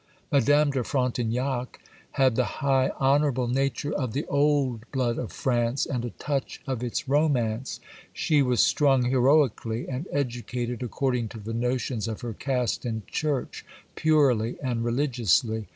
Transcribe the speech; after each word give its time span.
Madame 0.31 0.71
de 0.71 0.83
Frontignac 0.83 1.79
had 2.13 2.35
the 2.35 2.43
high, 2.63 2.89
honourable 2.99 3.47
nature 3.47 3.93
of 3.93 4.13
the 4.13 4.25
old 4.25 4.83
blood 4.91 5.19
of 5.19 5.31
France, 5.31 5.85
and 5.85 6.03
a 6.03 6.09
touch 6.09 6.59
of 6.65 6.83
its 6.83 7.07
romance. 7.07 7.79
She 8.11 8.41
was 8.41 8.61
strung 8.61 9.03
heroically, 9.11 9.87
and 9.87 10.07
educated 10.11 10.81
according 10.81 11.27
to 11.27 11.39
the 11.39 11.53
notions 11.53 12.07
of 12.07 12.21
her 12.21 12.33
caste 12.33 12.83
and 12.83 13.05
church, 13.05 13.63
purely 13.93 14.57
and 14.59 14.83
religiously. 14.83 15.67